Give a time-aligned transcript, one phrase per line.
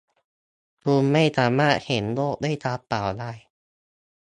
[0.83, 3.31] คุณไม่สามารถเห็นโลกด้วยตาเปล่าได้